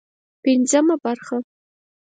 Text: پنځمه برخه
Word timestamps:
پنځمه 0.43 0.95
برخه 1.03 1.37